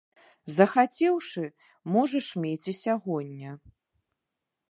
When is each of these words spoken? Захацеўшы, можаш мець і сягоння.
Захацеўшы, 0.57 1.43
можаш 1.97 2.31
мець 2.45 2.67
і 2.73 2.77
сягоння. 2.81 3.51